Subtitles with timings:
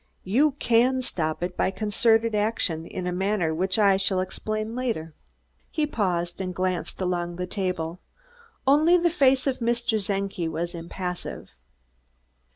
[0.23, 5.13] You can stop it by concerted action, in a manner which I shall explain later."
[5.69, 7.99] He paused and glanced along the table.
[8.65, 10.03] Only the face of Mr.
[10.03, 11.51] Czenki was impassive.